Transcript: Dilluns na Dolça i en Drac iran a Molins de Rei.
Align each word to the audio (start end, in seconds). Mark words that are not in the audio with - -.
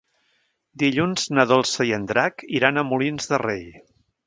Dilluns 0.83 1.25
na 1.39 1.45
Dolça 1.51 1.87
i 1.91 1.95
en 1.99 2.09
Drac 2.13 2.47
iran 2.61 2.83
a 2.83 2.87
Molins 2.95 3.33
de 3.35 3.43
Rei. 3.47 3.65